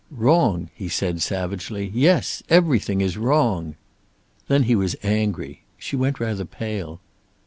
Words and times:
"Wrong?" 0.09 0.71
he 0.73 0.89
said, 0.89 1.21
savagely. 1.21 1.91
"Yes. 1.93 2.41
Everything 2.49 3.01
is 3.01 3.19
wrong!" 3.19 3.75
Then 4.47 4.63
he 4.63 4.75
was 4.75 4.95
angry! 5.03 5.61
She 5.77 5.95
went 5.95 6.19
rather 6.19 6.43
pale. 6.43 6.99